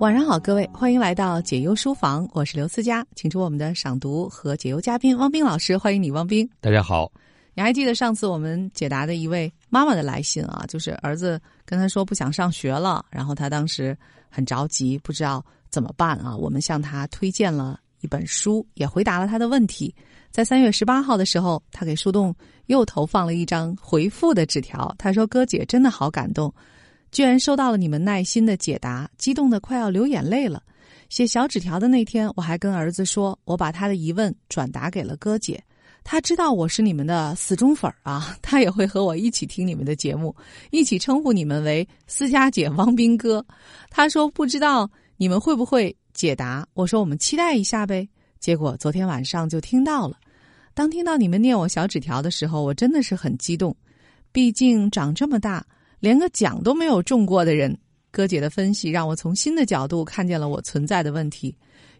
[0.00, 6.48] 晚上好，各位，欢迎来到解忧书房，我是刘思佳，请出我们的赏读和解忧嘉宾汪冰老师，欢迎你，汪冰。
[6.58, 7.12] 大家好，
[7.52, 10.64] 你还记得上次我们解答的一位妈妈的来信啊？
[10.66, 13.94] 就是儿子跟他说不想上学了，然后他当时
[14.30, 16.34] 很着急，不知道怎么办啊？
[16.34, 19.94] 我们向他推荐了一本书，也回答了他的问题。
[20.30, 22.34] 在三月十八号的时候，他给树洞
[22.68, 26.50] 又投放了一张回复的纸条，他说：“哥姐真的好感动。”
[27.10, 30.62] 居然收到了你们耐心的解答，激动的快要流眼泪了。
[31.08, 35.62] 写小纸条的那天，我还跟儿子说，我把他的疑问转达给了哥姐。
[36.02, 40.34] 他知道我是你们的死忠粉儿啊， 他也会和我一起听你们的节目，
[40.70, 43.44] 一起称呼你们为思佳姐、汪斌哥。
[43.90, 48.08] 他说不知道你们会不会解答，我说我们期待一下呗。
[48.38, 50.16] 结果昨天晚上就听到了。
[50.72, 53.76] 当听到你们念我小纸条的时候，我真的是很激动，
[54.32, 55.66] 毕竟长这么大。
[56.00, 57.78] 连个奖都没有中过的人，
[58.10, 61.54] 哥姐的分析让我从新的角度看见了我存在的问题。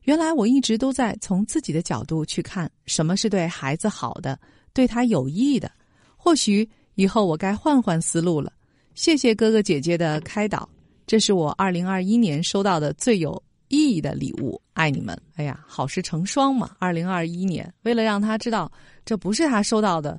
[0.04, 4.38] 原来我一直都在从自己的角度去看什么是对孩子好的、
[4.72, 5.70] 对他有益的。
[6.16, 8.50] 或许以后我该换换思路了。
[8.94, 10.68] 谢谢哥哥姐姐的开导，
[11.06, 14.60] 这是我二零二一年收到的最有意义的礼物。
[14.72, 15.16] 爱你们！
[15.34, 16.70] 哎呀，好事成双嘛！
[16.78, 18.72] 二零二一年，为了让他知道
[19.04, 20.18] 这不是他收到的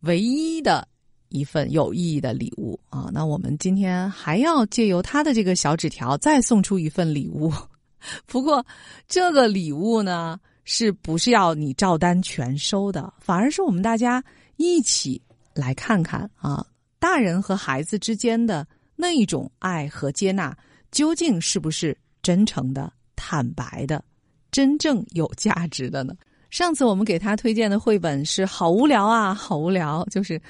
[0.00, 0.86] 唯一的。
[1.30, 3.08] 一份有意义的礼物啊！
[3.12, 7.52] 那我们今天还要借由他的这个小纸条再送出一份礼物。
[8.26, 8.64] 不过，
[9.08, 13.12] 这个礼物呢，是不是要你照单全收的？
[13.20, 14.22] 反而是我们大家
[14.56, 15.20] 一起
[15.54, 16.66] 来看看啊，
[16.98, 20.56] 大人和孩子之间的那一种爱和接纳，
[20.90, 24.04] 究竟是不是真诚的、坦白的、
[24.50, 26.14] 真正有价值的呢？
[26.50, 30.40] 上次我们给他推荐的绘本是好无聊啊，好无聊，就是。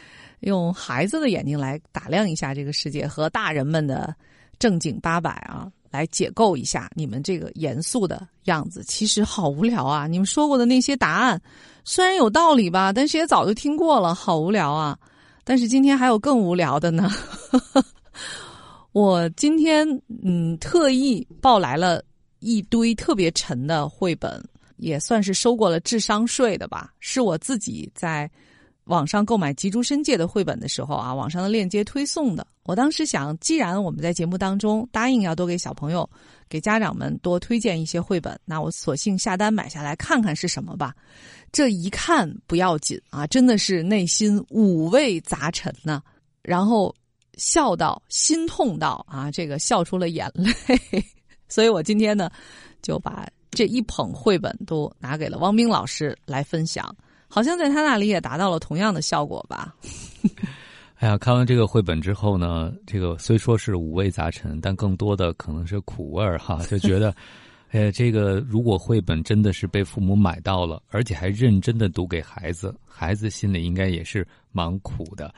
[0.41, 4.15] 用孩子的眼睛来打量一下这个世界，和大人们的
[4.59, 10.07] 正经八百啊，来解构一下你们这个严肃的样子，其实好无聊啊！
[10.07, 11.41] 你们说过的那些答案，
[11.85, 14.99] 虽然有道理吧，但是也早就听过了，好无聊啊！
[15.45, 17.11] 但是今天还有更无聊的呢。
[18.93, 19.87] 我今天
[20.25, 22.03] 嗯，特意抱来了
[22.39, 24.43] 一堆特别沉的绘本，
[24.79, 28.31] 也算是收过了智商税的吧，是我自己在。
[28.91, 32.45] 网上购买吉竹伸介的绘本的时候啊，网上的链接推送的。
[32.65, 36.09] 我当时想，既然我们在节目当中答应要多给小朋友、
[36.49, 40.93] 给家长们多推荐一些绘本，那我索性下单买下来看看是什么吧。
[41.53, 46.03] 这一看不要紧啊，真的是内心五味杂陈呢。
[46.43, 46.93] 然后
[47.35, 50.53] 笑到心痛到啊，这个笑出了眼泪。
[51.49, 52.29] 所以我今天呢，
[52.83, 56.93] 就把这一捧绘本都拿给了汪冰老师来分享。
[57.31, 59.75] 好像在他那里也达到了同样的效果吧。
[60.99, 66.63] 哎呀，看完这个绘本之后呢，这个虽说是五味杂陈，但更多的可能是苦味儿哈。
[66.69, 67.15] 就觉得，
[67.71, 75.33] 哎，这个如果绘本真的是被父母买到了，而且还认真的读给孩子，孩子心里应该也是蛮苦的。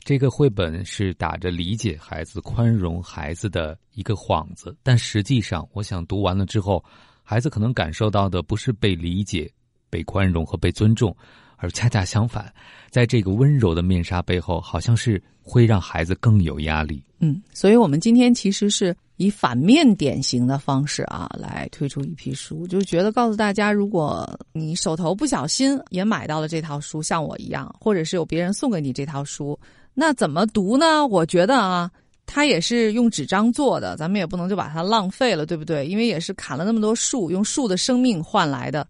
[0.00, 6.84] 这个绘本是打着理解孩子、宽容孩子的一个幌子，但实际上，我想读完了之后，
[7.22, 9.50] 孩子可能感受到的不是被理解。
[9.90, 11.14] 被宽容和被尊重，
[11.56, 12.52] 而恰恰相反，
[12.90, 17.02] 在这个温柔的面纱背后，好像是会让孩子更有压力。
[17.18, 29.58] 嗯，所以我们今天其实是以反面典型的方式啊，来推出一批书，就是觉得告诉大家，如果你手头不小心也买到了这套书，像我一样，或者是有别人送给你这套书，
[29.94, 31.06] 那怎么读呢？
[31.06, 31.90] 我觉得啊，
[32.26, 35.86] 它也是用纸张做的，咱们也不能就把它浪费了，对不对？
[35.86, 38.86] 因为也是砍了那么多树，用树的生命换来的。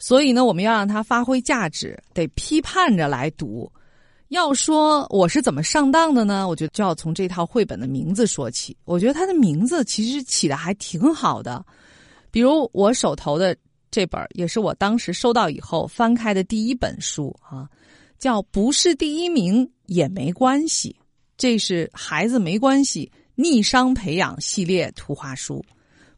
[0.00, 3.70] 所以呢，我们要让它发挥价值，得批判着来读。
[4.28, 6.48] 要说我是怎么上当的呢？
[6.48, 8.76] 我觉得就要从这套绘本的名字说起。
[8.84, 11.64] 我觉得它的名字其实起的还挺好的。
[12.30, 13.56] 比如我手头的
[13.90, 17.68] 这本，也是我当时收到以后翻开的第一本书啊，
[18.18, 20.96] 叫《不是第一名也没关系》，
[21.36, 25.60] 这是孩子没关系逆商培养系列图画书。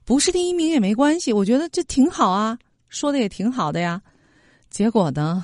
[0.04, 2.58] 不是第一名也没关系，我觉得这挺好啊。
[2.92, 4.00] 说的也挺好的呀，
[4.68, 5.42] 结果呢？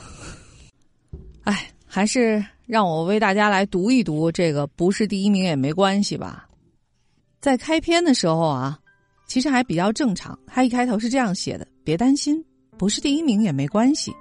[1.45, 6.47] 哎，还是让我为大家来读一读这个，不是第一名也没关系吧。
[7.41, 8.79] 在开篇的时候啊，
[9.27, 10.39] 其实还比较正常。
[10.47, 12.45] 他一开头是这样写的：“别担心，
[12.77, 14.15] 不是第一名也没关系，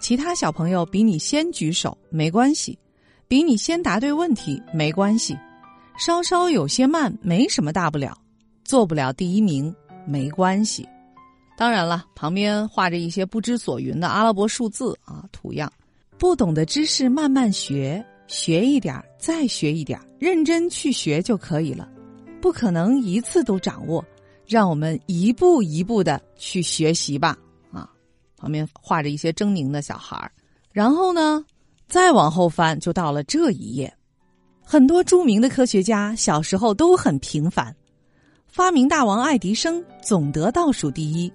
[0.00, 2.78] 其他小朋友比你先举手没关系，
[3.28, 5.36] 比你先答对问题没关系，
[5.98, 8.16] 稍稍有些慢没什么大不了，
[8.64, 9.72] 做不了第一名
[10.06, 10.88] 没关系。”
[11.56, 15.72] 当然了，旁边画着一些不知所云的阿拉伯数字啊图样。
[16.18, 21.88] 不懂的知识慢慢学，学一点再学一点认真去学就可以了。
[22.40, 24.04] 不可能一次都掌握，
[24.46, 27.36] 让我们一步一步的去学习吧。
[27.72, 27.88] 啊，
[28.36, 30.30] 旁边画着一些狰狞的小孩儿。
[30.72, 31.44] 然后呢，
[31.88, 33.92] 再往后翻，就到了这一页。
[34.62, 37.74] 很多著名的科学家小时候都很平凡，
[38.46, 41.32] 发明大王爱迪生总得倒数第一。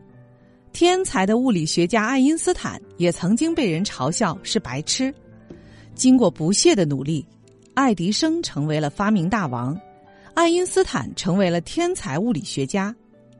[0.71, 5.13] 天才的物理学家爱因斯坦也曾经被人嘲笑是白痴。
[5.95, 7.25] 经过不懈的努力，
[7.73, 9.77] 爱迪生成为了发明大王，
[10.33, 12.95] 爱因斯坦成为了天才物理学家。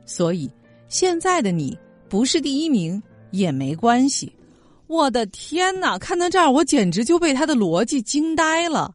[0.05, 0.49] 所以，
[0.87, 1.77] 现在的你
[2.09, 4.33] 不是第一名也没关系。
[4.87, 5.99] 我的天哪！
[5.99, 8.93] 看到这儿，我简直就被他的逻辑惊呆了。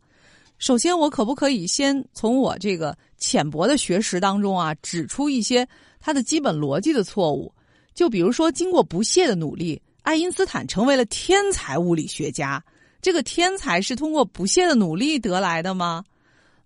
[0.58, 5.66] 首先，我可不可以先从我这个浅薄的学识当中啊，指出一些
[6.00, 7.53] 他的基本逻辑的错误？
[7.94, 12.62] 就比如说，经过不懈的努力，爱因斯坦成为了天才物理学家。
[13.00, 16.04] 这个天才是通过不懈的努力得来的吗？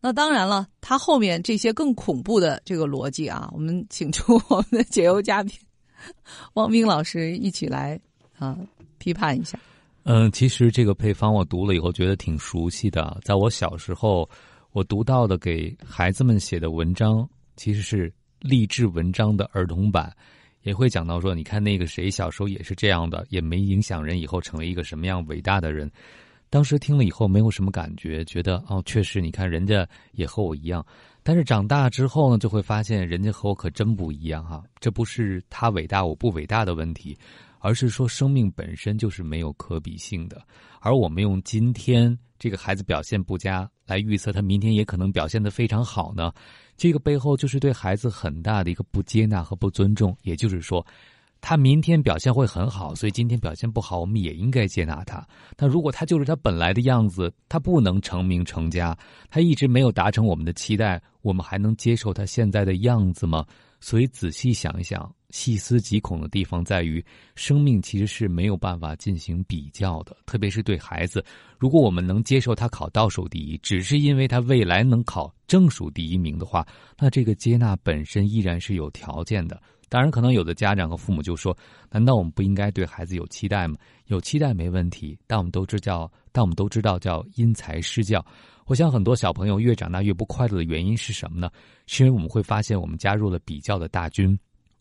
[0.01, 5.53] 那当然了，他后面这些更恐怖的这个逻辑啊，我们请出我们的解忧嘉宾
[6.55, 8.01] 汪冰老师一起来
[8.39, 8.57] 啊。
[9.01, 9.57] 批判一下，
[10.03, 13.17] 嗯，其实这个配方我读了以后觉得挺熟悉的。
[13.23, 14.29] 在我小时候，
[14.73, 17.25] 我读到的给孩子们写的文章，
[17.57, 20.13] 其实是励志文章的儿童版，
[20.63, 25.91] 也会讲到说，你看那个谁小时候也是这样的，也没影响人以后成为一个什么样伟大的人。
[26.51, 30.85] 当时听了以后没有什么感觉，觉得哦，确实，你看人家也和我一样。
[31.23, 34.65] 但是长大之后呢，就会发现人家和我可真不一样哈。
[34.81, 37.17] 这不是他伟大我不伟大的问题。
[37.61, 40.41] 而是说，生命本身就是没有可比性的，
[40.81, 46.33] 而我们用今天这个孩子表现不佳来预测他明天也可能表现的非常好呢？
[46.79, 50.17] 这个背后就是对孩子很大的一个不接纳和不尊重。
[50.23, 50.85] 也就是说，
[51.41, 55.27] 他明天表现会很好，所以今天表现不好，我们也应该接纳他。
[55.57, 58.97] 但如果他就是他本来的样子，他不能成名成家，
[59.29, 63.45] 他一直没有达成我们的期待，我们还能接受他现在的样子吗？
[63.81, 65.13] 所以仔细想一想。
[65.31, 67.05] 细思极恐的地方在于，
[67.35, 71.25] 生命其实是没有办法进行比较的，特别是对孩子。
[71.59, 76.67] 如果我们能接受他考倒数第一，只是因为他未来能考正数第一名的话，
[76.99, 79.61] 那这个接纳本身依然是有条件的。
[79.91, 81.57] 当然，可能有的家长和父母就说
[81.91, 83.75] ：“难道我们不应该对孩子有期待吗？”
[84.09, 88.23] 有期待没问题，但我们都知道，但我们都知道叫因材施教。
[88.67, 91.51] 我想很多小朋友越长大越不快乐的原因是什么呢？
[91.87, 94.39] 是因为我们会发现我们加入了比较的大军。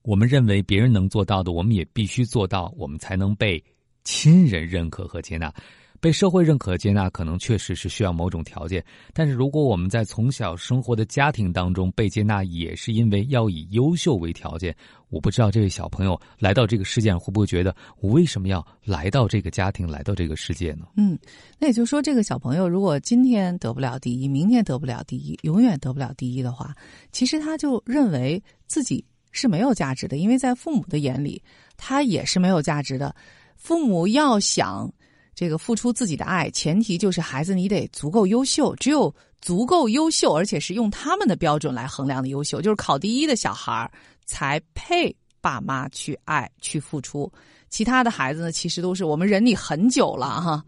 [0.08, 3.62] 我们认为别人能做到的，我们也必须做到，我们才能被
[4.06, 5.54] 亲人认可和接纳。
[6.00, 8.82] 被社会认可接纳，可能确实是需要某种条件。
[9.14, 14.74] 但是如果我们在从小生活的家庭当中被接纳，也是因为要以优秀为条件。
[15.10, 20.86] 我不知道这位小朋友来到这个世界上会不会觉得，我为什么要来到这个家庭，来到这个世界呢？
[20.96, 21.20] 嗯，
[21.60, 26.74] 那也就是说，这个小朋友如果今天得不了第一，明天得不了第一，永远得不了第一的话，
[27.12, 29.04] 其实他就认为自己。
[29.38, 31.40] 是没有价值的，因为在父母的眼里，
[31.78, 33.16] 他也是没有价值的。
[33.56, 34.92] 父母要想
[35.36, 38.76] 这个付出自己的爱，前提就是孩子你得足够优秀。
[38.78, 43.90] 只有足够优秀，而且是用他们的标准来衡量的优秀，就是考第一的小孩
[44.26, 47.32] 才配爸妈去爱去付出。
[47.70, 50.64] 其他的孩子呢，其实都是我们忍你很久了哈。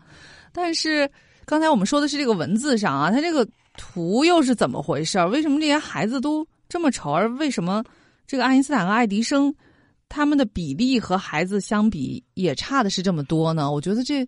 [0.52, 1.10] 但是
[1.46, 5.18] 刚才我们说的是这个文字上啊，他这个图又是怎么回事？
[5.26, 7.12] 为什么这些孩子都这么丑？
[7.12, 7.84] 而为什么？
[8.30, 9.52] 这个爱因斯坦和爱迪生，
[10.08, 13.72] 他们的比例和孩子相比也差的是这么多呢？
[13.72, 14.24] 我觉得这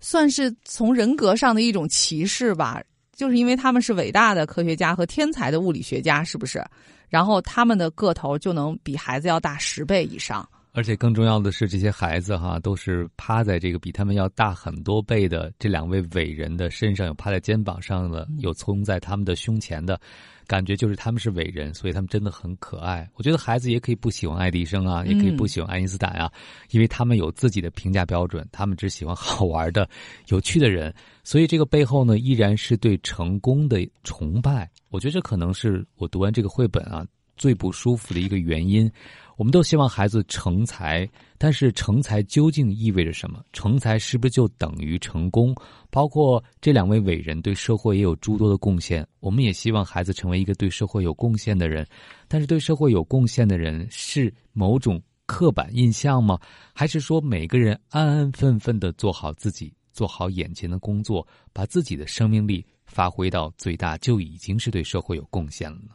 [0.00, 2.82] 算是从人格上的一种歧视吧，
[3.14, 6.60] 就是因为他们是伟大的科学家和天才的物理学家，是不是？
[7.08, 10.44] 然后他们的个头就能比孩子要大十倍以上。
[10.74, 19.98] 而且更重要的是，这些孩子哈都是趴在这个比他们要大很多倍的这两位伟人的身上，有趴在肩膀上的，有冲在他们的胸前的。
[20.46, 23.08] 感觉就是他们是伟人，所以他们真的很可爱。
[23.14, 26.30] 我觉得孩子也可以不喜欢爱迪生啊，也可以不喜欢爱因斯坦啊，
[26.70, 29.88] 因为他们有自己的评价标准，他们只喜欢好玩的、
[30.26, 30.94] 有趣的人。
[31.22, 34.70] 所以这个背后呢，依然是对成功的崇拜。
[34.90, 37.06] 我觉得这可能是我读完这个绘本啊
[37.38, 38.90] 最不舒服的一个原因。
[39.36, 43.42] 我们都希望孩子成才，但是成才究竟意味着什么？
[43.52, 45.54] 成才是不是就等于成功？
[45.90, 51.86] 包括这两位伟人对社会也有诸多的贡献，我们也希望孩子成为一个对社会有贡献的人。
[52.28, 56.38] 但是对社会有贡献的人是某种刻板印象吗？
[56.72, 65.94] 还是说每个人安安分分的做好自己，做好眼前的工作，把自己的生命力发挥到最大，就已经是对社会有贡献了呢？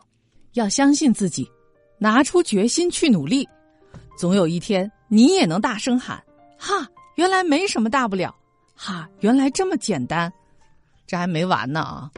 [0.53, 1.49] 要相信自己。
[1.99, 3.47] 拿出决心去努力，
[4.17, 6.19] 总有一天你也能大声喊
[6.57, 8.33] ：“哈，原来没什么大不了！
[8.73, 10.31] 哈，原来这么简单！”
[11.05, 12.09] 这还没完呢啊！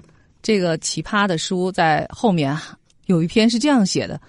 [0.41, 4.19] 这个奇葩的书在后面啊有一篇是这样写的：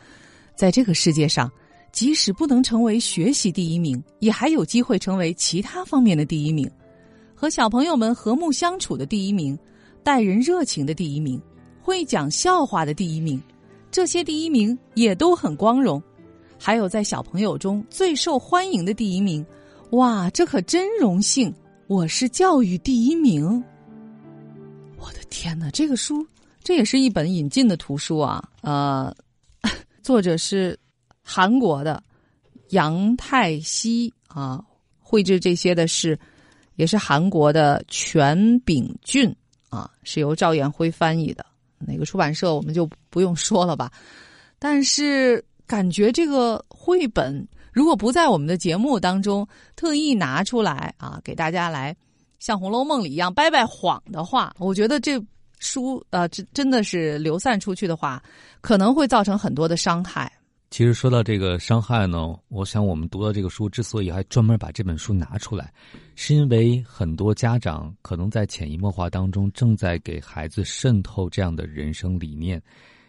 [0.55, 1.51] 在这个世界上，
[1.91, 6.71] 即使不能成为学习第一名，也还有机会成为其他方面的第一名，
[7.35, 9.59] 和小朋友们和睦相处的第一名，
[10.05, 11.43] 待人热情的第一名，
[11.81, 13.43] 会讲笑话的第一名，
[13.93, 16.03] 这些第一名也都很光荣。
[16.59, 19.45] 还有在小朋友中最受欢迎的第一名，
[19.91, 21.53] 哇，这可真荣幸！
[21.89, 23.63] 我是教育第一名。
[24.97, 26.27] 我的天哪，这个书
[26.63, 28.43] 这也是一本引进的图书啊！
[28.63, 29.15] 呃，
[30.03, 30.79] 作者是
[31.21, 32.03] 韩国的
[32.71, 34.65] 杨泰熙啊，
[35.01, 36.19] 绘制这些的是
[36.77, 39.35] 也是韩国的全炳俊
[39.69, 41.45] 啊，是由赵彦辉翻译的。
[41.87, 43.91] 哪个出版社我们就不用说了吧，
[44.59, 45.45] 但是。
[45.65, 51.97] 感觉这个绘本如果不在我们的节目当中特意拿出来啊，给大家来
[52.41, 55.19] 像《红楼梦》里一样掰掰谎的话，我觉得这
[55.61, 58.23] 书呃真真的是流散出去的话，
[58.61, 60.31] 可能会造成很多的伤害。
[60.73, 65.71] 其实说到这个伤害呢，我想我们读到这个书之所以还专门把这本书拿出来，
[66.15, 72.61] 是因为很多家长可能在潜移默化当中正在给孩子渗透这样的人生理念。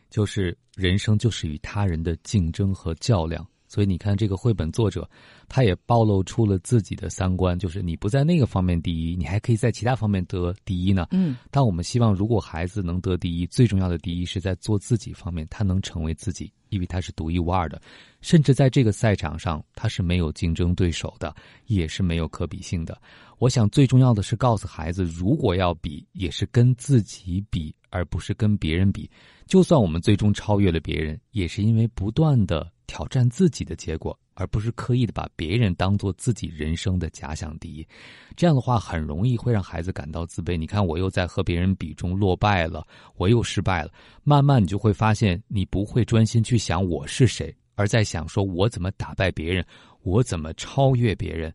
[0.09, 5.09] 就是人生就是与他人的竞争和较量，所以你看这个绘本作者，
[5.49, 11.07] 他也暴露出了自己的三观，就是你不在那个方面第一，你还可以在其他方面得第一呢。
[11.09, 17.81] 嗯，但我们希望，如果孩子能得第一，最重要的第一是在做自己方面，他能成为自己，因为他是独一无二的，
[18.21, 22.95] 甚至在这个赛场上他是没有竞争对手的，也是没有可比性的。
[23.39, 29.09] 我想最重要的是告诉孩子，如果要比，也是跟自己比，而不是跟别人比。
[29.47, 37.87] 就算我们最终超越了别人，也是因为不断的挑战自己的结果，而不是刻意的把别人当做自己人生的假想敌。
[38.35, 40.55] 这样的话，很容易会让孩子感到自卑。
[40.55, 42.85] 你看，我又在和别人比中落败了，
[43.15, 43.91] 我又失败了。
[44.23, 49.65] 慢慢，你就会发现，你不会专心去想我是谁，而在想说我怎么打败别人，
[50.01, 51.53] 我怎么超越别人。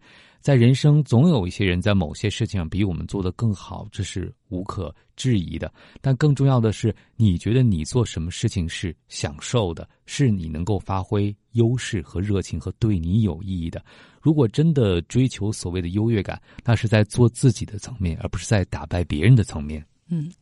[0.48, 5.70] 在人生，总有一些人在某些事情上比我们做得更好，这是无可置疑的。
[6.00, 13.84] 但更重要的是，你觉得你做什么事情是享受的，是你能够发挥优势和热情和对你有意义的。
[14.22, 19.84] 如果真的追求所谓的优越感，那是在做自己的层面，而不是在打败别人的层面。
[20.08, 20.32] 嗯，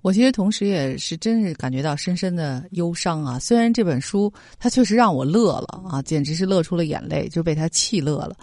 [0.00, 3.36] 我其实同时也是真是感觉到深深的忧伤啊。
[3.36, 8.36] 虽然这本书它确实让我乐了啊，简直是乐出了眼泪，就被他气乐了。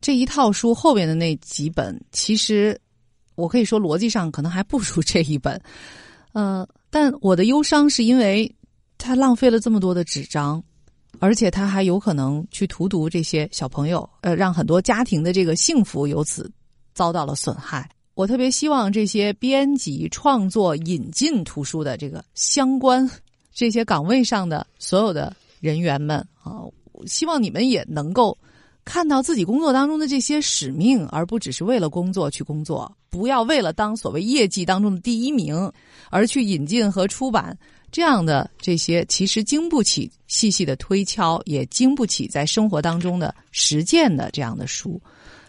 [0.00, 2.78] 这一套书后边的那几本，其实
[3.34, 5.60] 我可以说逻辑上可能还不如这一本，
[6.32, 8.50] 呃，但我的忧伤是因为
[8.96, 10.62] 他浪费了这么多的纸张，
[11.18, 16.50] 而且他还有可能去荼毒这些小朋友，呃，让很多家庭的这个幸福由此
[16.94, 17.86] 遭到了损害。
[18.14, 23.08] 我特别希望这些编辑、创作、引进图书的这个相关
[23.52, 26.64] 这些岗位上的所有的人员们啊，
[27.06, 28.36] 希望你们也能够。
[28.90, 32.90] 看到自己工作当中的这些使命，而不只是为了工作去工作。
[33.08, 35.70] 不要为了当所谓业绩当中的第一名，
[36.10, 37.56] 而去引进和出版
[37.92, 45.00] 这样的这些其实经不起细细的推敲，也经不起在生活当中的实践的这样的书。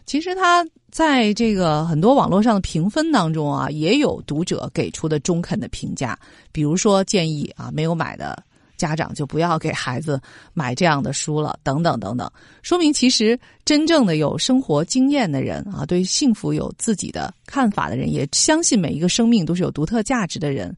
[0.05, 6.15] 其实他在这个很多网络上的评分当中啊，也有读者给出的中肯的评价，
[6.51, 8.43] 比如说建议啊，没有买的。
[8.81, 10.19] 家长就不要给孩子
[10.55, 12.27] 买这样的书了，等等等等，
[12.63, 20.75] 说明其实真正的有生活经验的人啊，对幸福有自己的看法的人，也相信每一个生命都是有独特价值的人，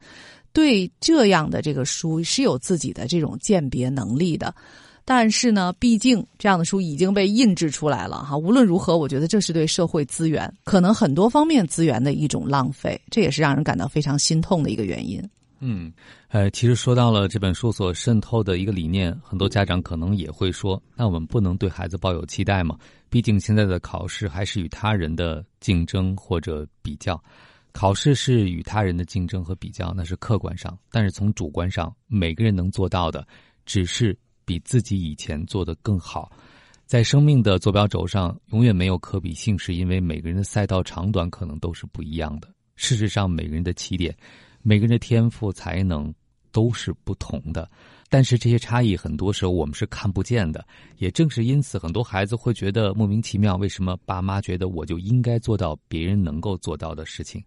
[0.52, 4.54] 对这样的这个书是有自己的这种鉴别能力的。
[5.06, 15.22] 但是呢，毕竟这样的书已经被印制出来了哈，无论如何，我觉得这是对社会资源可能很多方面资源的一种浪费，这也是让人感到非常心痛的一个原因。
[15.60, 15.92] 嗯，
[16.34, 22.76] 呃，其实说到了这本书所渗透的一个理念，很多家长可能也会说：那我们不能对孩子抱有期待吗？
[23.08, 27.24] 毕竟现在的考试还是与他人的竞争或者比较，
[27.72, 33.28] 考试是与他人的竞争和比较，那是客观上；但是从主观上，每个人能做到的，
[33.64, 36.32] 只是比自己以前做的更好。
[36.88, 42.48] 在生命的坐标轴上，永远没有可比性，是因为每个人的赛道长短可能都是不一样的。
[42.76, 44.18] 事实上，每个人的起点。
[44.66, 46.12] 每个人的天赋才能
[46.54, 47.70] 都是不同的，
[48.08, 50.66] 但是这些差异很多时候我们是看不见的。
[51.00, 57.44] 也正是因此，很多孩子会觉得莫名其妙：为什么爸妈觉得我就应该做到别人能够做到的事情？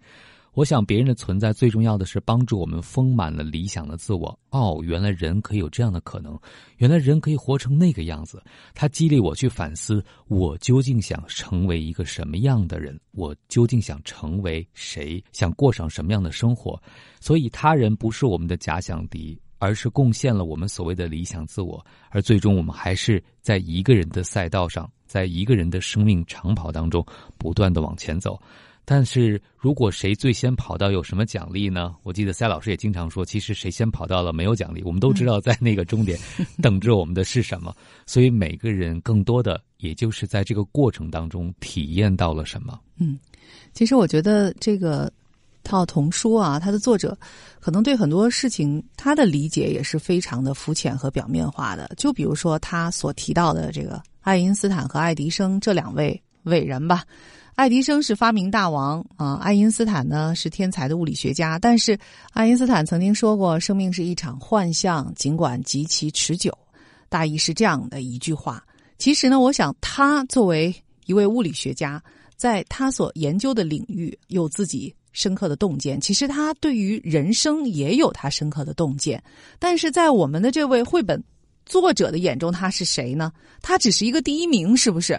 [0.56, 4.36] 我想，别人的存在最重要的是帮助我们丰满了理想的自我。
[4.48, 6.34] 哦，原来人可以有这样的可能，
[6.78, 8.42] 原来人可以活成那个样子。
[8.72, 12.98] 他激励我去反思：我究竟想成为一个什么样的人？
[13.10, 15.22] 我究竟想成为谁？
[15.30, 16.82] 想过上什么样的生活？
[17.20, 27.04] 所以，他人不是我们的假想敌，而是贡献了我们所谓的理想自我，而最终我们还是在一个人的赛道上，在一个人的生命长跑当中
[27.36, 28.40] 不断的往前走。
[28.88, 31.92] 但是如果谁最先跑到有什么奖励呢？
[32.04, 34.80] 我记得塞老师也经常说，其实谁先跑到了没有奖励。
[34.84, 36.16] 我们都知道，在那个终点
[36.62, 37.74] 等着我们的是什么。
[38.06, 42.78] 所以每个人更多的，也就是在这个过程当中体验到了什么。
[42.98, 43.18] 嗯，
[43.72, 45.12] 其实我觉得这个
[45.64, 47.18] 套童书啊，它的作者
[47.58, 51.90] 可能对很多事情他的理解也是非常的肤浅和表面化的。
[51.96, 57.02] 就比如说他所提到的这个爱因斯坦和爱迪生这两位伟人吧。
[57.56, 61.58] 爱迪生是发明大王啊，爱因斯坦呢是天才的物理学家。
[61.58, 61.98] 但是
[62.32, 66.52] 爱因斯坦曾经说过：“生命是一场幻象，尽管极其持久。”
[67.08, 68.62] 大意是这样的一句话。
[68.98, 70.74] 其实呢，我想他作为
[71.06, 72.00] 一位物理学家，
[72.36, 75.98] 在他所研究的领域有自己深刻的洞见。
[75.98, 79.22] 其实他对于人生也有他深刻的洞见。
[79.58, 81.24] 但是在我们的这位绘本
[81.64, 83.32] 作者的眼中，他是谁呢？
[83.62, 85.18] 他只是一个第一名，是不是？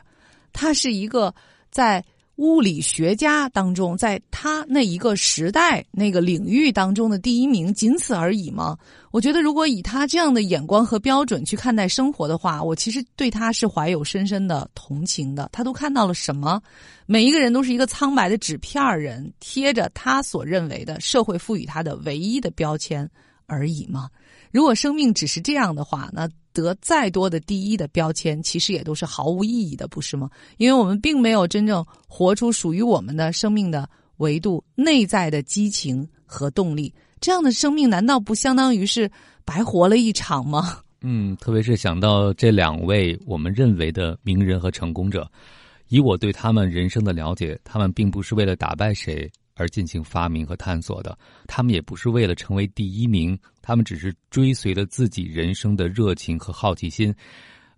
[0.54, 1.34] 他是一个
[1.72, 2.06] 在。
[2.38, 8.78] 物理学家当中，在他那一个时代、那个领域当中的第一名，仅此而已吗？
[9.12, 15.50] 我觉得，如果以他这样的眼光和标准去看待生活的话，我其实对他是怀有深深的同情的。
[15.52, 16.62] 他都看到了什么？
[17.08, 23.10] 每一个人都是一个苍白的纸片人，贴着他所认为的社会赋予他的唯一的标签
[23.48, 24.10] 而已吗？
[24.52, 26.30] 如果生命只是这样的话，那……
[26.54, 30.28] 得再多的第一的标签，其实也都是毫无意义的，不是吗？
[30.58, 33.88] 因为我们并没有真正活出属于我们的生命的
[34.18, 36.92] 维度、内在的激情和动力。
[37.22, 39.08] 这样的生命，难道不相当于是
[39.46, 40.80] 白活了一场吗？
[41.02, 45.30] 嗯，特别是想到这两位我们认为的名人和成功者，
[45.90, 49.30] 以我对他们人生的了解，他们并不是为了打败谁。
[49.58, 57.14] 而进行发明和探索的，他们也不是为了成为第一名，他们只是追随了自己人生的热情和好奇心。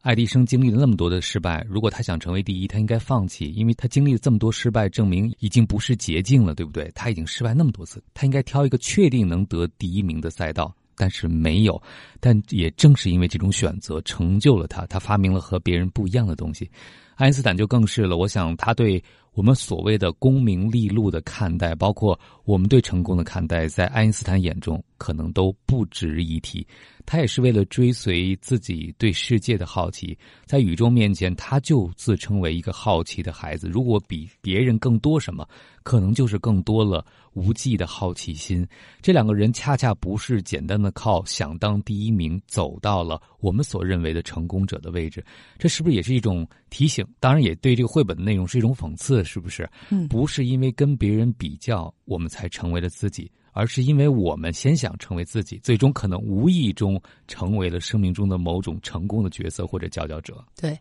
[0.01, 6.89] 爱迪生经历了那么多的失败，如果他想成为第一，他应该放弃，因为他经历了这么多失败，证明已经不是捷径了，对不对？
[6.95, 11.81] 他已经失败那么多次，他应该挑一个确定能得第一名的赛道，但是没有。
[12.19, 16.69] 但也正是因为这种选择，成就了他，他发明了和别人不一样的东西。
[17.15, 19.01] 爱因斯坦就更是了，我想他对。
[19.35, 26.65] 我们所谓的功名利禄的看待，包括我们对成功的看待，在爱因斯坦眼中可能都不值一提。
[27.05, 33.69] 他也是为了追随自己对世界的好奇，在宇宙面前，他就自称为一个好奇的孩子。
[33.69, 35.47] 如果比别人更多什么，
[35.83, 37.05] 可能就是更多了
[37.39, 38.67] 无际的好奇心。
[39.01, 45.23] 这两个人恰恰不是简单的靠想当第一名走到了我们所认为的成功者的位置。
[45.57, 47.05] 这是不是也是一种提醒？
[47.19, 49.23] 当然，也对这个绘本的内容是一种讽刺。
[49.29, 49.69] 是不是？
[49.91, 60.43] 嗯，不是因为跟别人比较，我们才成为了自己，而是因为我们先想成为自己，最终可能无意中成为了生命中的某种成功的角色或者佼佼者。
[60.55, 60.77] 对，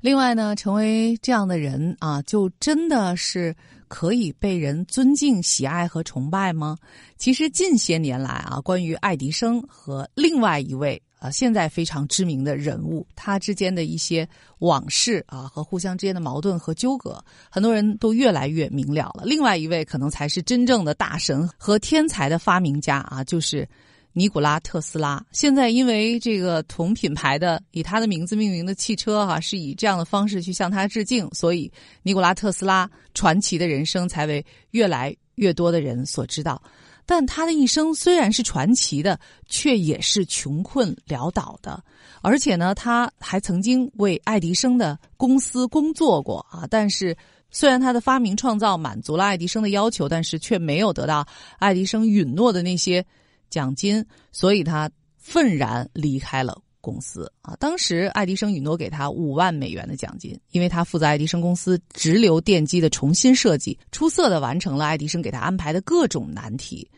[0.00, 3.54] 另外呢，成为这样的人啊，就真的是
[3.88, 6.76] 可以被人尊敬、喜爱和崇拜吗？
[7.16, 11.00] 其实近些年来啊，关于爱迪生和另外一位。
[11.30, 19.22] 现在非常知名的人物，他之间的一些往事啊，和互相之间的矛盾和纠葛，很多人都越来越明了了。
[19.24, 23.68] 另外一位可能才是真正的大神和天才的发明家啊，就是
[24.12, 25.24] 尼古拉特斯拉。
[25.32, 31.70] 现在因为这个同品牌的以他的名字命名的汽车哈，是以这样的方式去向他致敬，所以
[32.02, 36.62] 尼古拉特斯拉传奇的人生才为越来越多的人所知道。
[37.06, 41.82] 但他的一生虽然是传奇的，却也是穷困潦倒的。
[42.20, 46.66] 而且呢，他还曾经为爱迪生的公司工作过啊。
[46.68, 47.16] 但是，
[47.50, 51.24] 虽然他的发明创造满足了爱迪生的要求，但是却没有得到
[51.58, 53.06] 爱迪生允诺的那些
[53.48, 56.60] 奖金，所以他愤然离开了。
[56.86, 66.88] 公司啊，当时爱迪生允诺给他五万美元的奖金，因为他负责爱迪生公司直流电机的重新设计，出色的完成了爱迪生给他安排的各种难题。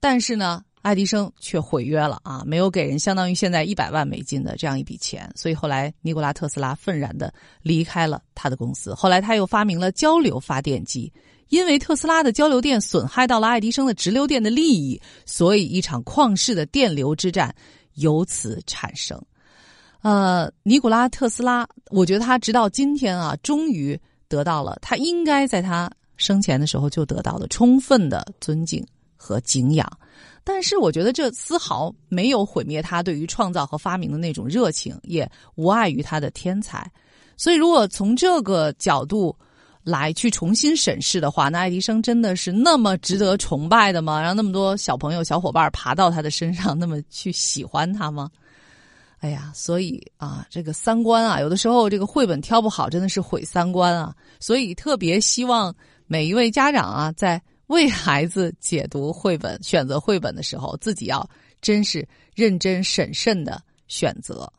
[0.00, 5.30] 但是呢，爱迪生却毁约了啊，没有给人相当于现在一百万美金的这样一笔钱。
[5.36, 8.94] 所以后来尼古拉特斯拉愤然的离开了他的公司。
[8.94, 11.12] 后来他又发明了交流发电机，
[11.48, 17.54] 因为特斯拉的交流电损害到了爱迪生的直流电的利益，所以一场旷世的电流之战。
[17.96, 19.20] 由此产生，
[20.00, 28.82] 呃，尼古拉特斯拉，我觉得他直到今天啊，终于得到了他应该在他生前的时候就得到的充分的尊敬
[29.16, 29.86] 和敬仰。
[30.44, 36.88] 但是，我觉得这丝毫没有毁灭他对于创造和发明的那种热情，也无碍于他的天才。
[37.36, 39.36] 所以，如果从这个角度
[39.86, 44.20] 来去重新审视的话，那爱迪生真的是那么值得崇拜的吗？
[44.20, 48.28] 让那么多小朋友、小伙伴爬到他的身上，那么去喜欢他吗？
[49.18, 54.12] 哎呀，所以啊，这个三观啊，有的时候这个绘本挑不好，真的是毁三观啊。
[54.40, 55.72] 所以特别希望
[56.08, 61.24] 每一位家长啊，在为孩子解读绘本、选择绘本的时候，自己要
[61.60, 64.52] 真是认真审慎的选择。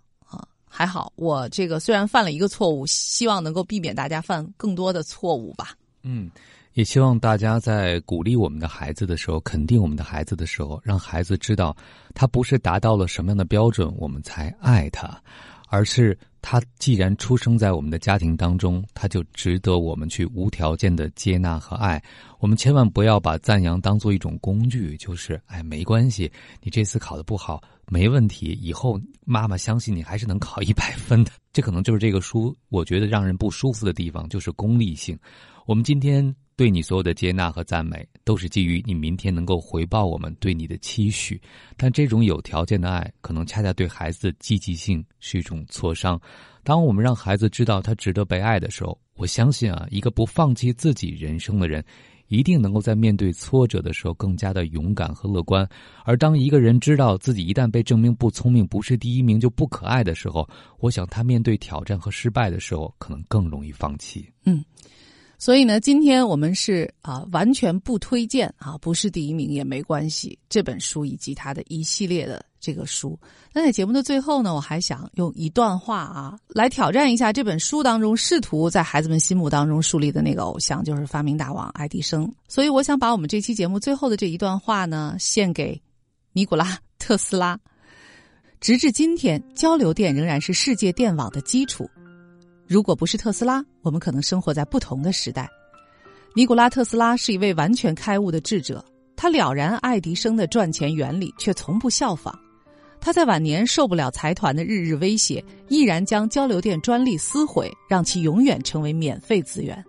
[0.77, 5.75] 还好，我这个虽然犯了一个错误，希望能够避免大家犯更多的错误吧。
[6.03, 6.29] 嗯。
[6.73, 11.75] 也希望大家在鼓励我们的孩子的时候，肯定我们的孩子的时候，让孩子知道，
[12.13, 15.19] 他不是达到了什么样的标准我们才爱他，
[15.67, 22.01] 而是他既然出生在我们的家庭当中，他就值得我们去无条件的接纳和爱。
[22.39, 31.31] 我们千万不要把赞扬当做一种工具，就是哎没关系，你这次考的不好没问题，以后妈妈相信你还是能考一百分的。
[31.53, 35.17] 这可能就是这个书我觉得让人不舒服的地方，就是功利性。
[35.65, 36.35] 我们今天。
[36.57, 41.39] 对你所有的接纳和赞美，都是基于你明天能够回报我们对你的期许。
[41.77, 46.19] 但这种有条件的爱，可能恰恰对孩子的积极性是一种挫伤。
[46.63, 51.85] 当我们让孩子知道他值得被爱的时候，我相信啊，一个不放弃自己人生的人，
[52.27, 55.65] 一定能够在面对挫折的时候更加的勇敢和乐观。
[56.05, 64.27] 而当一个人知道自己一旦被证明不聪明、不是第一名就不可爱的时候，我想他面对挑战和失败的时候，可能更容易放弃。
[64.43, 64.65] 嗯。
[65.39, 70.37] 所以呢，今天我们是啊，完全不推荐啊，不是第一名也没关系。
[70.49, 73.17] 这本书以及它的一系列的这个书。
[73.53, 82.31] 那在节目的最后呢，我还想用一段话啊，来挑战一下这本书当中试图在孩子们心目当中树立的那个偶像，就是发明大王爱迪生。
[82.47, 85.79] 所以，我想把我们这期节目最后的这一段话呢，献给
[86.33, 86.65] 尼古拉·
[86.97, 87.59] 特斯拉。
[88.59, 91.87] 直至今天，交流电仍然是世界电网的基础。
[92.67, 95.49] 如果不是特斯拉，我们可能生活在不同的时代。
[96.35, 98.83] 尼古拉·特斯拉是一位完全开悟的智者，
[99.15, 102.37] 他了然爱迪生的赚钱原理，却从不效仿。
[102.99, 109.81] 他在晚年受不了财团的日日威胁，毅然将交流电专利撕毁，让其永远成为免费资源。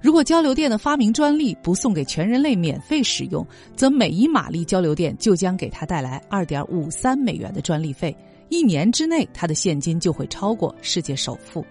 [0.00, 8.16] 如果交流电的发明专利不送给全人类免费使用，则每一马力交流电就将给他带来二点五三美元的专利费，
[8.48, 11.66] 一年之内他的现金就会超过世界首富。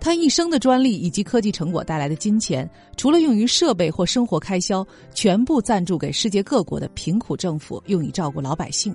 [0.00, 8.94] 他一生的专利以及科技成果带来的金钱，除了用于设备或生活开销，全部赞助给世界各国的贫苦政府，用以照顾老百姓。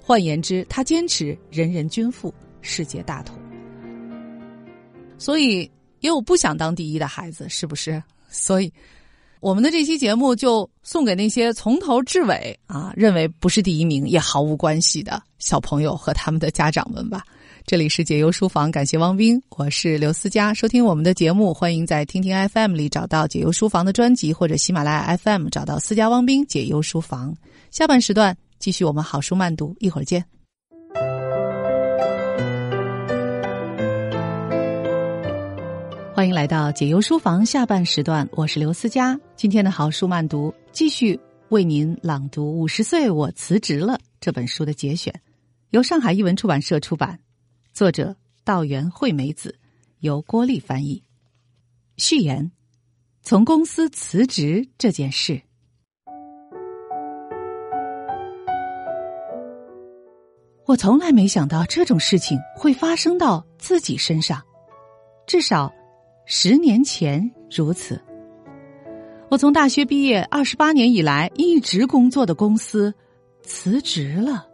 [0.00, 3.36] 换言之，他坚持人人均富，世界大同。
[5.18, 8.02] 所以，也有不想当第一的孩子，是不是？
[8.30, 8.72] 所以，
[9.40, 17.24] 我们的这期节目就送给那些从头至尾啊认为不是第一名也毫无关系的小朋友和他们的家长们吧。
[17.70, 20.52] 这里是解忧书房，感谢汪斌，我是刘思佳。
[20.52, 27.32] 收听我们的节目，欢迎在听听 FM 里找到解忧书房的专辑，或者喜马拉雅 FM 找到思佳汪斌解忧书房。
[27.70, 30.24] 下半时段继续我们好书慢读，一会儿见。
[36.12, 39.16] 欢迎来到解忧书房下半时段，我是刘思佳。
[39.36, 41.16] 今天的好书慢读继续
[41.50, 45.14] 为您朗读《五十岁我辞职了》这本书的节选，
[45.70, 47.16] 由上海译文出版社出版。
[47.72, 49.58] 作者道元惠美子，
[50.00, 51.02] 由郭丽翻译。
[51.96, 52.50] 序言：
[53.22, 55.40] 从公司辞职这件事，
[60.66, 64.42] 我从来没想到这种事情会发生到自己身上。
[65.26, 65.72] 至少
[66.26, 68.02] 十年前如此。
[69.30, 72.92] 我从大学毕业二十八年以来一直工作的公司
[73.42, 74.46] 辞职了。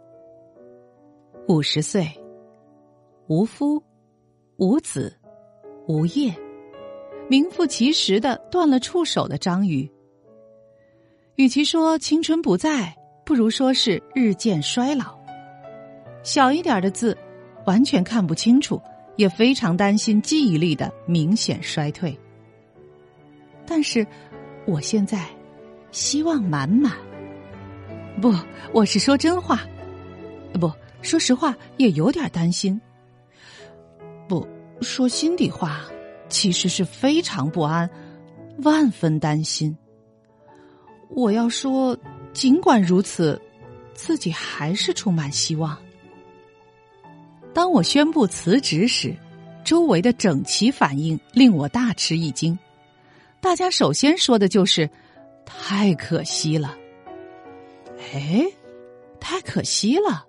[1.47, 2.07] 五十岁。
[3.27, 3.83] 无夫，
[4.55, 5.13] 无子，
[5.85, 6.33] 无业，
[7.29, 9.89] 名副其实的断了触手的章鱼。
[11.35, 15.19] 与其说青春不在，不如说是日渐衰老。
[16.23, 17.17] 小一点的字，
[17.65, 18.81] 完全看不清楚，
[19.17, 22.17] 也非常担心记忆力的明显衰退。
[23.65, 24.07] 但是，
[24.65, 25.27] 我现在
[25.91, 26.93] 希望满满。
[28.21, 28.33] 不，
[28.71, 29.67] 我是说真话。
[30.53, 32.79] 不说实话，也有点担心。
[34.27, 34.47] 不
[34.81, 35.85] 说心底话，
[36.29, 37.89] 其实是非常不安，
[38.63, 39.75] 万分担心。
[41.09, 41.97] 我要说，
[42.33, 43.41] 尽管如此，
[43.93, 45.77] 自己还是充满希望。
[47.53, 49.15] 当我宣布辞职时，
[49.63, 52.57] 周围的整齐反应令我大吃一惊。
[53.39, 54.89] 大家首先说的就是
[55.45, 56.77] ：“太可惜了。”
[58.13, 58.45] 哎，
[59.19, 60.25] 太可惜了，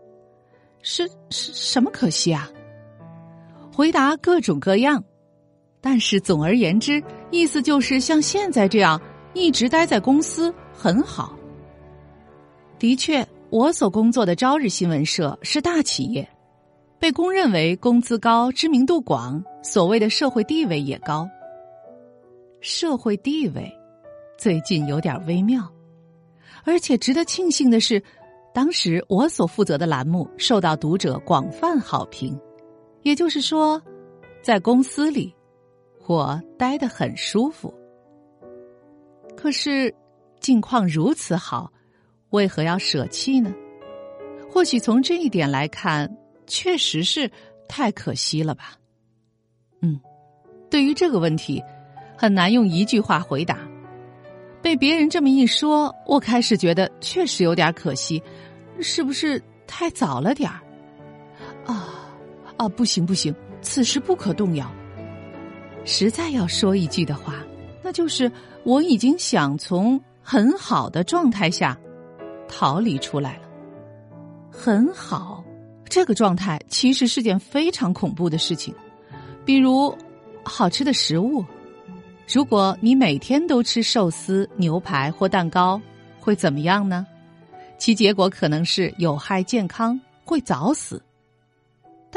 [0.82, 2.48] 是是什么可惜啊？
[3.78, 5.00] 回答各种各样，
[5.80, 9.00] 但是总而言之，意思就是像现在这样
[9.34, 11.38] 一直待在公司很好。
[12.76, 16.28] 的确，我所工作的朝日新闻社是大企业，
[16.98, 21.28] 被公认为工资高、知名度广，所谓的社会地位也高。
[22.60, 23.72] 社会地位
[24.36, 25.62] 最近有点微妙，
[26.64, 28.02] 而且值得庆幸的是，
[28.52, 32.36] 当时我所负责的栏目受到读者广泛好评，
[33.02, 33.80] 也就是说，
[34.42, 35.34] 在公司里
[36.06, 37.72] 我待得很舒服。
[39.36, 39.94] 可是，
[40.40, 41.72] 境况如此好。
[42.30, 43.54] 为何要舍弃呢？
[44.50, 46.14] 或许从这一点来看，
[46.46, 47.30] 确实是
[47.66, 48.76] 太可惜了吧。
[49.80, 49.98] 嗯，
[50.68, 51.62] 对于这个问题，
[52.16, 53.58] 很难用一句话回答。
[54.60, 58.22] 被别人这么一说，我开始觉得确实有点可惜，
[58.80, 60.60] 是不是太早了点儿？
[61.64, 61.94] 啊
[62.58, 64.70] 啊，不行不行，此时不可动摇。
[65.84, 67.36] 实在要说一句的话，
[67.82, 68.30] 那就是
[68.64, 71.78] 我已经想从很好的状态下。
[72.50, 73.42] 逃离出来了，
[74.50, 75.44] 很好。
[75.86, 78.74] 这个状态其实是件非常恐怖的事情。
[79.44, 79.94] 比如，
[80.44, 81.44] 好吃的食物，
[82.26, 85.78] 如果你每天都吃寿司、牛排或蛋糕，
[86.18, 87.06] 会怎么样呢？
[87.76, 91.02] 其结果可能是有害健康，会早死。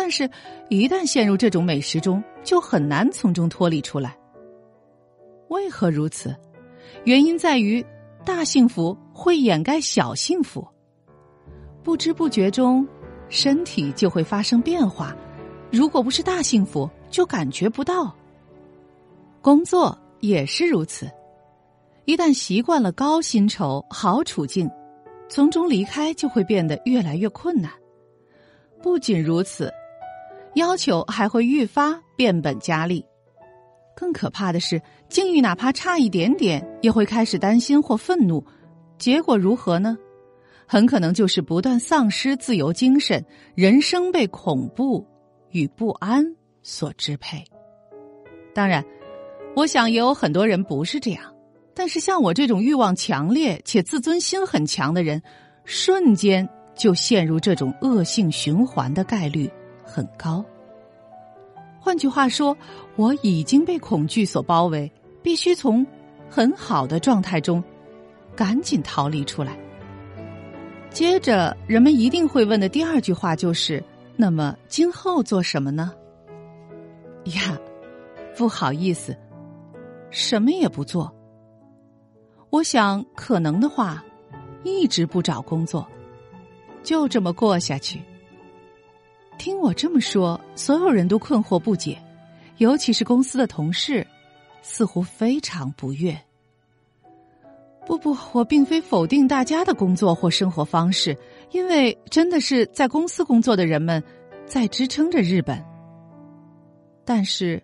[0.03, 0.27] 但是，
[0.67, 4.17] 一旦陷入这种美食中，就很难从中脱离出来。
[5.49, 6.35] 为何如此？
[7.03, 7.85] 原因在于。
[8.25, 10.67] 大幸福会掩盖小幸福，
[11.83, 12.87] 不知不觉中，
[13.29, 15.15] 身体就会发生变化。
[15.71, 18.15] 如果不是大幸福，就感觉不到。
[19.39, 21.07] 工作也是如此，
[22.05, 24.69] 一旦习惯了高薪酬、好处境，
[25.29, 27.71] 从中离开就会变得越来越困难。
[28.83, 29.71] 不仅如此，
[30.55, 33.05] 要求还会愈发变本加厉。
[33.95, 38.43] 更可怕的是，境遇哪怕差一点点，也会开始担心或愤怒，
[38.97, 39.97] 结果如何呢？
[40.65, 43.23] 很可能就是不断丧失自由精神，
[43.55, 45.05] 人生被恐怖
[45.49, 46.25] 与不安
[46.63, 47.43] 所支配。
[48.55, 48.83] 当然，
[49.55, 51.23] 我想也有很多人不是这样，
[51.75, 55.21] 但是像我这种欲望强烈且自尊心很强的人，
[55.65, 59.51] 瞬间就陷入这种恶性循环的概率
[59.91, 60.43] 很高。
[61.79, 62.55] 换句话说，
[62.95, 64.89] 我已经被恐惧所包围，
[65.21, 65.85] 必须从
[66.29, 67.61] 很好的状态中
[68.35, 69.57] 赶紧逃离出来。
[70.91, 73.83] 接着，人们一定会问的第二句话就是：
[74.15, 75.93] 那么今后做什么呢？
[77.25, 77.57] 呀，
[78.37, 79.17] 不好意思，
[80.09, 81.11] 什么也不做。
[82.49, 84.03] 我想，可能的话，
[84.63, 85.87] 一直不找工作，
[86.83, 88.01] 就这么过下去。
[89.37, 91.97] 听我这么说，所有人都困惑不解，
[92.57, 94.05] 尤其是公司的同事，
[94.61, 96.15] 似乎非常不悦。
[97.85, 101.17] 不不，我并非否定大家的工作或生活方式，
[101.51, 104.01] 因为真的是在公司工作的人们
[104.45, 105.61] 在支撑着日本。
[107.03, 107.61] 但是，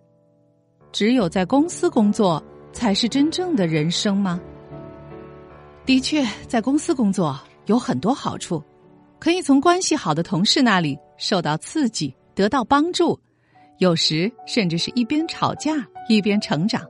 [0.91, 4.41] 只有在公司工作才是真正的人生吗？
[5.85, 8.61] 的确，在公司工作有很多好处。
[9.19, 13.19] 可以从关系好的同事那里受到刺激，得到帮助，
[13.79, 16.87] 有时甚至是一边吵架一边成长。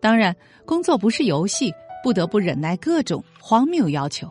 [0.00, 0.34] 当然，
[0.66, 4.28] 工作不是游戏，不得不忍耐各种荒谬要求。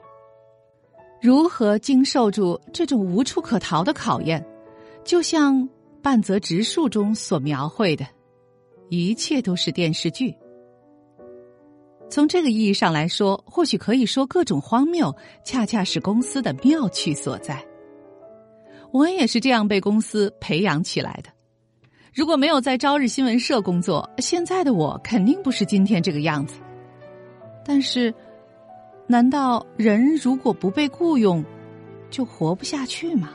[1.22, 4.44] 如何经受住这种无处可逃的考验，
[5.04, 5.68] 就像
[6.02, 8.06] 半泽直树中所描绘的，
[8.90, 10.36] 一切都是电视剧。
[12.10, 17.64] 从这个意义上来说，或许可以说各种荒谬，恰恰是公司的妙趣所在。
[18.92, 21.30] 我也是这样被公司培养起来的。
[22.14, 26.56] 如果没有在朝日新闻社工作，现在的我肯定不是今天这个样子。
[27.66, 28.14] 但是，
[29.08, 31.44] 难道人如果不被雇佣，
[32.10, 33.30] 就活不下去吗？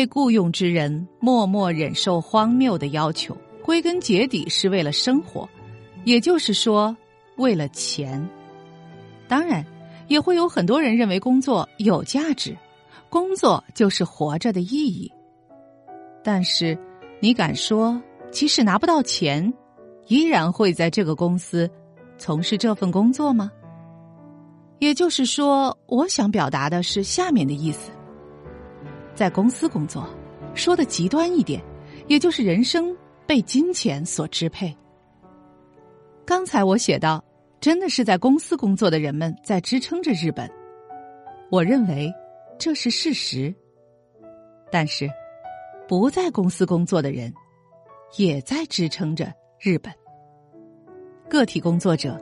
[0.00, 5.46] 被雇佣之人默默忍受荒谬的要求，归根结底是为了生活，
[6.04, 6.96] 也就是说，
[7.36, 8.26] 为了钱。
[9.28, 9.62] 当然，
[10.08, 12.56] 也会有很多人认为工作有价值，
[13.10, 15.12] 工作就是活着的意义。
[16.24, 16.78] 但是，
[17.20, 19.52] 你敢说，即使拿不到钱，
[20.06, 21.70] 依然会在这个公司
[22.16, 23.52] 从事这份工作吗？
[24.78, 27.90] 也就是说，我想表达的是下面的意思。
[29.20, 30.08] 在公司工作，
[30.54, 31.62] 说的极端一点，
[32.06, 34.74] 也就是人生被金钱所支配。
[36.24, 37.22] 刚才我写到，
[37.60, 40.50] 真的是在公司工作的人们在支撑着日本。
[41.50, 42.10] 我认为
[42.58, 43.54] 这是事实。
[44.72, 45.06] 但是，
[45.86, 47.30] 不在公司工作的人，
[48.16, 49.30] 也在支撑着
[49.60, 49.92] 日本。
[51.28, 52.18] 个体工作者、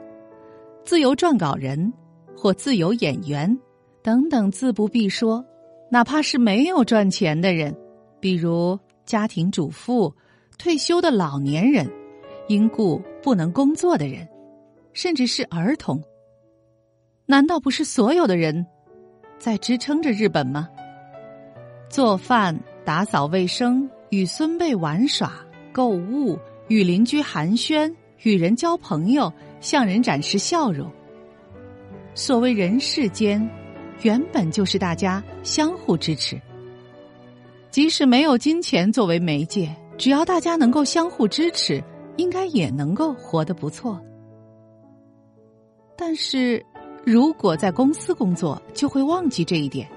[0.83, 1.93] 自由撰稿人
[2.35, 3.57] 或自由演员
[4.03, 5.41] 等等，自不必说。
[5.89, 7.75] 哪怕是没有赚钱的人，
[8.19, 10.13] 比如家庭主妇、
[10.57, 11.89] 退休的老年人。
[12.47, 14.27] 因故不能工作的人，
[14.91, 16.01] 甚至是儿童，
[17.27, 18.65] 难道不是所有的人
[19.37, 20.67] 在支撑着日本吗？
[21.89, 25.31] 做饭、打扫卫生、与孙辈玩耍、
[25.71, 30.91] 购物、与邻居寒暄、与人交朋友、向人展示笑容。
[32.15, 33.47] 所谓人世间，
[34.01, 36.39] 原本就是大家相互支持。
[37.71, 41.83] 即使没有金钱作为媒介，只要大家能够相互支持。
[42.17, 43.97] 应该也能够活得不错，
[45.95, 46.61] 但是
[47.05, 49.89] 如果在公司工作，就会忘记这一点。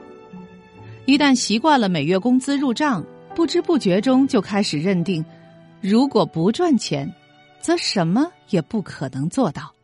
[1.04, 5.24] 一旦习惯了每月工资入账，不知不觉中就开始认定，
[5.80, 7.12] 如果不赚钱，
[7.60, 9.74] 则什么也不可能做到。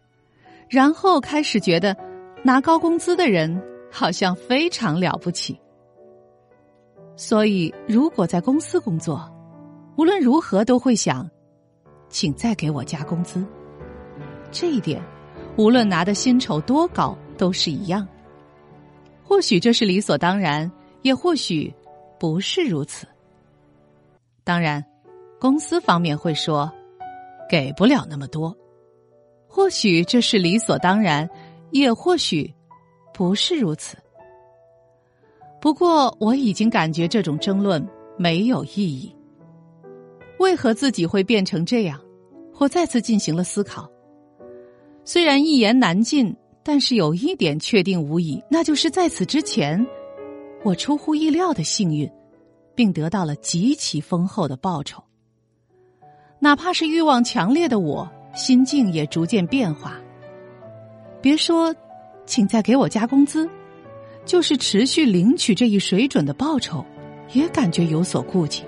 [0.69, 1.97] 然后开始觉得
[2.45, 5.59] 拿高工资的人好像非常了不起。
[7.17, 9.29] 所以，如果在公司工作，
[9.97, 11.29] 无论如何都会想。
[12.11, 13.45] 请再给我加工资。
[14.51, 14.99] 这一点，
[15.59, 18.09] 无论拿的薪酬多高，都是一样。
[19.23, 20.73] 或许这是理所当然，
[21.03, 21.71] 也或许
[22.19, 23.07] 不是如此。
[24.43, 24.83] 当然，
[25.39, 26.73] 公司方面会说
[27.47, 28.57] 给不了那么多。
[29.47, 31.29] 或许这是理所当然，
[31.73, 32.51] 也或许
[33.19, 33.97] 不是如此。
[35.61, 37.85] 不过，我已经感觉这种争论
[38.17, 39.13] 没有意义。
[40.39, 42.01] 为何自己会变成这样？
[42.61, 43.91] 我再次进行了思考。
[45.05, 49.85] 虽然一言难尽，但是有一点确定无疑，那就是在此之前，
[50.63, 52.09] 我出乎意料的幸运，
[52.77, 55.03] 并得到了极其丰厚的报酬。
[56.39, 60.01] 哪怕是欲望强烈的我，心境也逐渐变化。
[61.21, 61.75] 别说，
[62.29, 63.49] 请再给我加工资，
[64.27, 66.85] 就是持续领取这一水准的报酬，
[67.33, 68.63] 也感觉有所顾忌。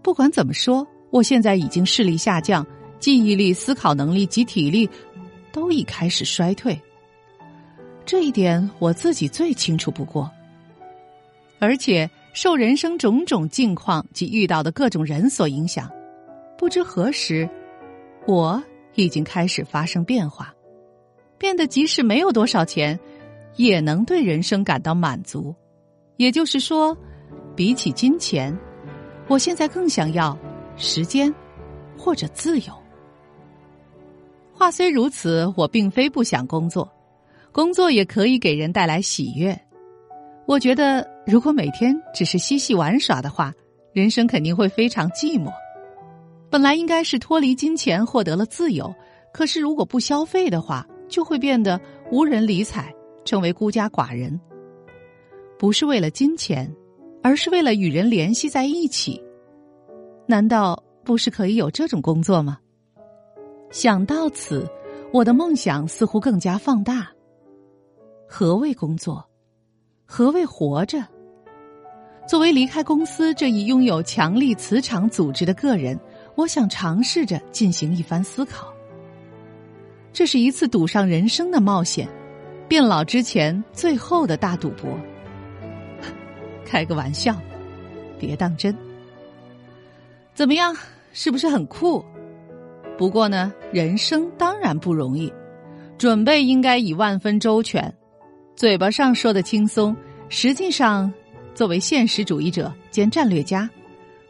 [0.00, 2.64] 不管怎么说，我现在已经视力下降，
[3.00, 4.88] 记忆力、思考能力及体力
[5.50, 6.80] 都已开始衰退。
[8.08, 10.30] 这一点我自己最清楚不过。
[11.58, 15.90] 而且受人生种种境况及遇到的各种人所影响，
[16.56, 17.46] 不知何时，
[18.26, 18.62] 我
[18.94, 20.54] 已经开始发生变化，
[21.36, 22.98] 变得即使没有多少钱，
[23.56, 25.54] 也能对人生感到满足。
[26.16, 26.96] 也就是说，
[27.54, 28.58] 比起金钱。
[29.26, 30.34] 我现在更想要
[30.78, 31.32] 时间，
[31.98, 32.72] 或者自由。
[34.54, 36.90] 话虽如此，我并非不想工作，
[37.58, 39.60] 工作也可以给人带来喜悦。
[40.46, 43.52] 我觉得，如果每天只是嬉戏玩耍的话，
[43.92, 45.50] 人生肯定会非常寂寞。
[46.48, 48.94] 本来应该是脱离金钱获得了自由，
[49.32, 51.80] 可是如果不消费的话，就会变得
[52.12, 52.94] 无人理睬，
[53.24, 54.40] 成为孤家寡人。
[55.58, 56.72] 不是为了金钱。
[57.24, 59.20] 而是为了与人联系在一起，
[60.28, 62.56] 难道不是可以有这种工作吗？
[63.72, 64.64] 想到此，
[65.12, 67.10] 我的梦想似乎更加放大。
[68.30, 69.26] 何谓工作？
[70.04, 71.02] 何谓活着？
[72.28, 75.98] 作为离开公司这一拥有强力磁场组织的个人，
[76.34, 78.70] 我想尝试着进行一番思考。
[80.12, 82.06] 这是一次赌上人生的冒险，
[82.68, 84.90] 变老之前最后的大赌博。
[86.66, 87.34] 开个玩笑，
[88.18, 88.76] 别当真。
[90.34, 90.76] 怎么样，
[91.14, 92.04] 是不是很酷？
[92.98, 95.32] 不过呢，人生当然不容易，
[95.96, 97.92] 准备应该以万分周全。
[98.58, 99.96] 嘴巴上说的轻松，
[100.28, 101.12] 实际上，
[101.54, 103.70] 作为现实主义者兼战略家，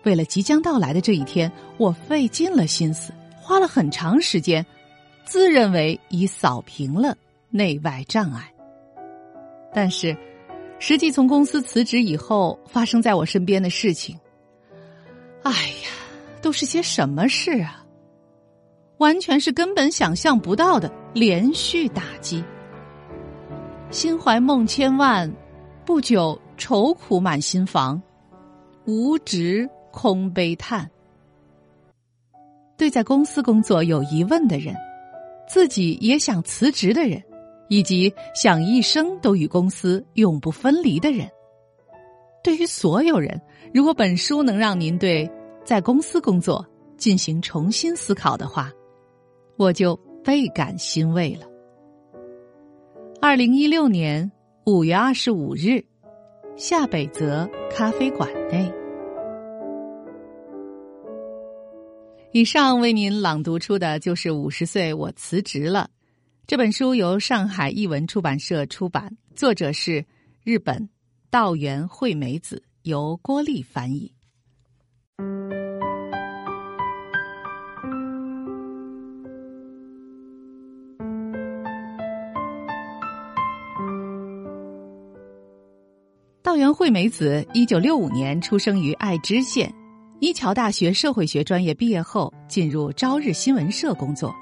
[0.02, 4.66] 为了即将到来的这一天，我费尽了心思，花了很长时间，
[5.24, 7.16] 自认为已扫平了
[7.48, 8.52] 内外障碍。
[9.72, 10.14] 但是。
[10.80, 14.16] 实际从公司辞职以后，发生在我身边的事情，
[15.42, 15.88] 哎呀，
[16.42, 17.82] 都是些什么事啊？
[18.98, 22.44] 完全是根本想象不到的连续打击。
[23.90, 25.32] 心怀梦千万，
[25.86, 28.00] 不久愁苦满心房，
[28.84, 30.88] 无职空悲叹。
[32.76, 34.74] 对在公司工作有疑问的人，
[35.48, 37.22] 自己也想辞职的人，
[37.70, 41.26] 以及想一生都与公司永不分离的人。
[42.44, 43.40] 对于所有人，
[43.72, 45.28] 如果本书能让您对
[45.64, 46.64] 在公司工作
[46.98, 48.70] 进行重新思考的话，
[49.56, 51.46] 我就倍感欣慰了。
[53.20, 54.30] 二零一六年
[54.64, 55.84] 五月二十五日，
[56.56, 58.72] 夏北泽咖啡馆内。
[62.30, 65.90] 以上为您朗读出的就是《五十岁我辞职了》
[66.46, 70.04] 这本书，由上海译文出版社出版，作者是
[70.44, 70.88] 日本
[71.28, 74.14] 道元惠美子，由郭丽翻译。
[86.48, 89.70] 道元惠美子，一九六五年出生于爱知县。
[90.18, 94.34] 一桥大学社会学专业毕业后，进入朝日新闻社工作，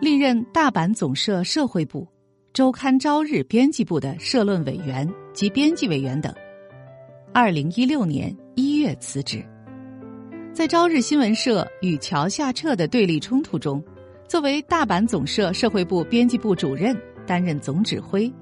[0.00, 2.06] 历任大阪总社社会部、
[2.52, 6.32] 周刊朝日编辑部的社论委员及编辑委员等。
[7.32, 9.44] 二零一六年一月辞职，
[10.52, 13.82] 在朝日新闻社与桥下彻的对立冲突中，
[14.28, 18.32] 作为大阪总社社会部编辑部主任，担任总指挥，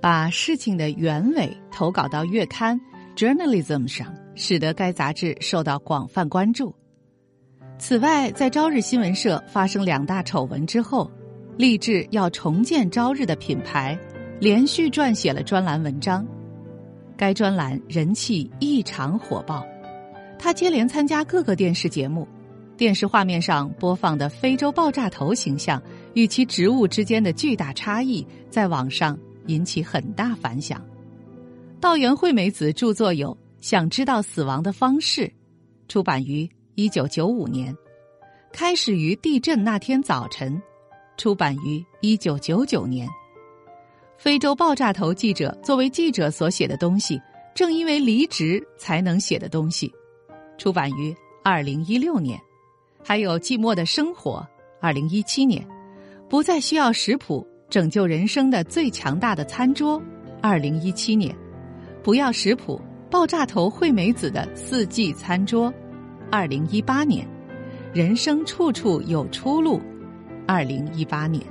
[0.00, 2.80] 把事情的原委投稿到月刊
[3.16, 4.14] 《Journalism》上。
[4.36, 6.74] 使得该杂志受到广泛关注。
[7.78, 11.10] 此外，在朝日新闻社发生两大丑闻之后，
[11.58, 13.98] 立志要重建朝日的品牌，
[14.38, 16.26] 连续撰写了专栏文章。
[17.18, 19.62] 该专栏人气异常火爆，
[20.38, 22.26] 他接连参加各个电视节目，
[22.78, 25.82] 电视画面上播放的非洲爆炸头形象
[26.14, 30.80] 与其职务之间的巨大差异，在网上引起很大反响。
[31.80, 33.36] 道元惠美子著作有。
[33.60, 35.30] 想知道死亡的方式，
[35.86, 37.76] 出版于一九九五年，
[38.54, 40.58] 开始于地震那天早晨，
[41.18, 43.06] 出版于一九九九年。
[44.16, 47.20] 非洲爆炸头记者作为记者所写的东西，
[47.54, 49.92] 正因为离职才能写的东西，
[50.56, 51.14] 出版于
[51.44, 52.40] 二零一六年。
[53.04, 54.42] 还有寂寞的生活，
[54.80, 55.62] 二零一七年，
[56.30, 60.02] 不再需要食谱拯救人生的最强大的餐桌，
[60.42, 61.34] 二零一七年，
[62.02, 62.80] 不要食谱。
[63.08, 65.72] 爆炸头惠美子的四季餐桌，
[66.30, 67.26] 二零一八年，
[67.92, 69.80] 人生处处有出路，
[70.46, 71.44] 二零一八年。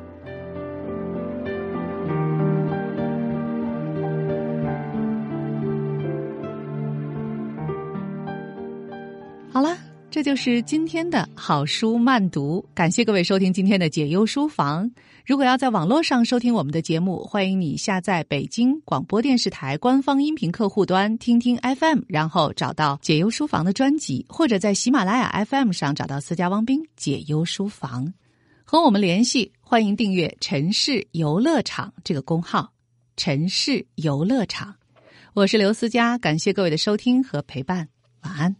[10.19, 14.91] 这就是今天的好书慢读，感谢各位收听今天的解忧书房。
[15.25, 28.13] 如果要在网络上收听我们的节目，欢迎你下载北京广播电视台官方音频客户端听听 FM，然后找到解忧书房的专辑，或者在喜马拉雅 FM 上找到私家汪斌解忧书房，
[28.65, 29.53] 和我们联系。
[29.61, 32.73] 欢迎订阅“城市游乐场”这个公号
[33.15, 34.75] ，“城市游乐场”。
[35.33, 37.87] 我是刘思佳，感谢各位的收听和陪伴，
[38.23, 38.53] 晚安。